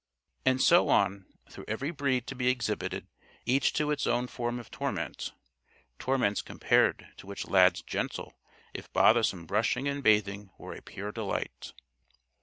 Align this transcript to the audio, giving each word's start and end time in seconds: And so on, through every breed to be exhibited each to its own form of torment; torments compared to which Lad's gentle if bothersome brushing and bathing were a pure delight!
And 0.47 0.59
so 0.59 0.89
on, 0.89 1.27
through 1.51 1.65
every 1.67 1.91
breed 1.91 2.25
to 2.25 2.35
be 2.35 2.47
exhibited 2.49 3.05
each 3.45 3.71
to 3.73 3.91
its 3.91 4.07
own 4.07 4.25
form 4.25 4.59
of 4.59 4.71
torment; 4.71 5.31
torments 5.99 6.41
compared 6.41 7.09
to 7.17 7.27
which 7.27 7.47
Lad's 7.47 7.83
gentle 7.83 8.33
if 8.73 8.91
bothersome 8.93 9.45
brushing 9.45 9.87
and 9.87 10.01
bathing 10.01 10.49
were 10.57 10.73
a 10.73 10.81
pure 10.81 11.11
delight! 11.11 11.73